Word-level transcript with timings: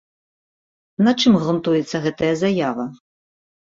На 1.09 1.13
чым 1.19 1.39
грунтуецца 1.45 1.97
гэтая 2.09 2.35
заява? 2.45 2.93